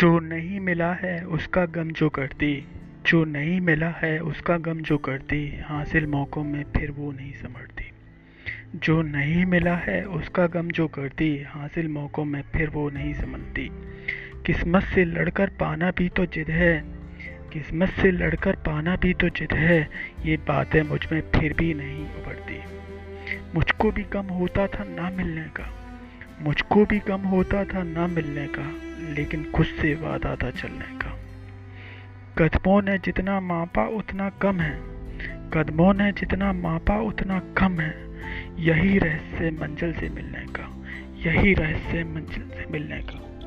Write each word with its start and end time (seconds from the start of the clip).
जो 0.00 0.18
नहीं 0.18 0.60
मिला 0.60 0.92
है, 0.92 1.24
उसका 1.24 1.64
गम 1.64 1.90
जो 1.90 2.08
करती। 2.08 2.66
जो 3.06 3.24
नहीं 3.24 3.60
मिला 3.60 3.88
है, 3.88 4.18
उसका 4.18 4.56
गम 4.58 4.80
जो 4.80 4.98
करती। 4.98 5.60
हासिल 5.64 6.06
मौक़ों 6.06 6.44
में 6.44 6.64
फिर 6.64 6.90
वो 6.90 7.12
नहीं 7.12 7.32
समझती 7.32 7.90
जो 8.74 9.02
नहीं 9.02 9.46
मिला 9.46 9.76
है, 9.76 10.04
उसका 10.04 10.46
गम 10.46 10.68
जो 10.68 10.88
करती। 10.88 11.44
हासिल 11.48 11.88
मौक़ों 11.88 12.24
में 12.24 12.42
फिर 12.42 12.68
वो 12.68 12.90
नहीं 12.90 13.14
समझती 13.14 13.70
किस्मत 14.46 14.82
से 14.82 15.04
लड़कर 15.04 15.48
पाना 15.48 15.90
भी 15.90 16.08
तो 16.08 16.26
जिद 16.26 16.50
है। 16.50 16.84
किस्मत 17.52 17.88
से 17.88 18.10
लड़कर 18.10 18.56
पाना 18.56 18.96
भी 18.96 19.14
तो 19.14 19.28
जिद 19.28 19.52
है। 19.52 19.88
ये 20.24 20.36
बातें 20.36 20.82
मुझमें 20.82 21.20
फिर 21.20 21.52
भी 21.52 21.74
नहीं 21.74 22.04
उभरती। 22.04 22.60
मुझको 23.54 23.90
भी 23.90 24.02
कम 24.02 24.24
होता 24.24 24.66
था 24.66 24.84
ना 24.84 25.10
मिलने 25.10 25.42
का। 25.42 25.72
मुझको 26.40 26.84
भी 26.84 26.98
कम 26.98 27.20
होता 27.20 27.64
था 27.64 27.82
ना 27.82 28.06
मिलने 28.06 28.46
का। 28.46 28.89
लेकिन 29.14 29.50
खुद 29.50 29.66
से 29.66 29.94
वादा 29.94 30.36
था 30.36 30.50
चलने 30.50 30.98
का। 30.98 31.18
कदमों 32.38 32.82
ने 32.82 32.98
जितना 32.98 33.40
मापा, 33.40 33.86
उतना 33.86 34.28
कम 34.28 34.60
है। 34.60 34.80
कदमों 35.54 35.94
ने 35.94 36.12
जितना 36.12 36.52
मापा, 36.52 37.00
उतना 37.00 37.38
कम 37.58 37.80
है। 37.80 38.10
यही 38.58 38.98
रहस्य 38.98 39.50
मंजिल 39.50 39.92
से 39.92 40.08
मिलने 40.08 40.40
का। 40.40 40.76
यही 41.30 41.54
रहस्य 41.54 42.04
मंजिल 42.04 42.42
से 42.42 42.66
मिलने 42.70 42.98
का। 42.98 43.39